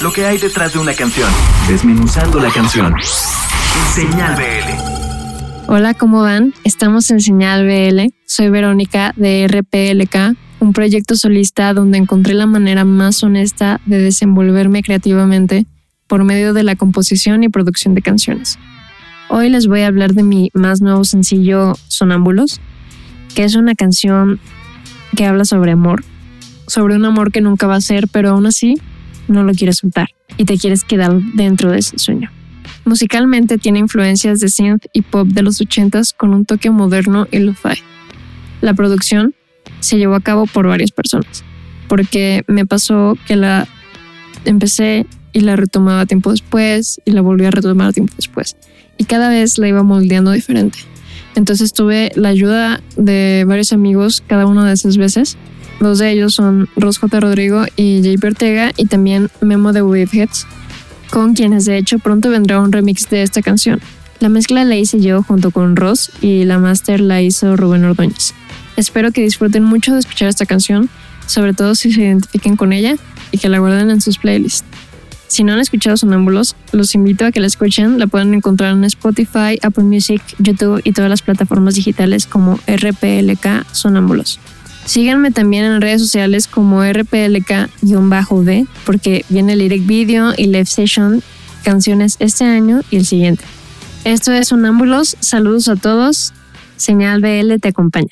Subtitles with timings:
[0.00, 1.28] lo que hay detrás de una canción,
[1.68, 2.94] desmenuzando la canción.
[3.94, 5.68] Señal BL.
[5.68, 6.54] Hola, ¿cómo van?
[6.64, 8.12] Estamos en Señal BL.
[8.24, 14.82] Soy Verónica de RPLK, un proyecto solista donde encontré la manera más honesta de desenvolverme
[14.82, 15.66] creativamente
[16.06, 18.58] por medio de la composición y producción de canciones.
[19.28, 22.60] Hoy les voy a hablar de mi más nuevo sencillo, Sonámbulos,
[23.34, 24.40] que es una canción
[25.14, 26.04] que habla sobre amor,
[26.66, 28.80] sobre un amor que nunca va a ser, pero aún así
[29.30, 32.30] no lo quieres soltar y te quieres quedar dentro de ese sueño.
[32.84, 37.38] Musicalmente tiene influencias de synth y pop de los 80s con un toque moderno y
[37.38, 37.82] lo-fi.
[38.60, 39.34] La producción
[39.80, 41.44] se llevó a cabo por varias personas,
[41.88, 43.66] porque me pasó que la
[44.44, 48.56] empecé y la retomaba tiempo después y la volví a retomar tiempo después.
[48.98, 50.78] Y cada vez la iba moldeando diferente.
[51.36, 55.36] Entonces tuve la ayuda de varios amigos cada una de esas veces
[55.80, 57.20] Dos de ellos son Ros J.
[57.20, 60.46] Rodrigo y Jay Ortega y también Memo de Waveheads,
[61.10, 63.80] con quienes de hecho pronto vendrá un remix de esta canción.
[64.20, 68.34] La mezcla la hice yo junto con Ross y la master la hizo Rubén Ordóñez.
[68.76, 70.90] Espero que disfruten mucho de escuchar esta canción,
[71.26, 72.96] sobre todo si se identifiquen con ella
[73.32, 74.64] y que la guarden en sus playlists.
[75.28, 77.98] Si no han escuchado Sonámbulos, los invito a que la escuchen.
[78.00, 83.64] La pueden encontrar en Spotify, Apple Music, YouTube y todas las plataformas digitales como RPLK
[83.72, 84.40] Sonámbulos.
[84.90, 91.22] Síganme también en redes sociales como RPLK-V porque viene el Lyric Video y Live Session,
[91.62, 93.44] canciones este año y el siguiente.
[94.02, 96.32] Esto es Sonámbulos, saludos a todos,
[96.76, 98.10] Señal BL te acompaña.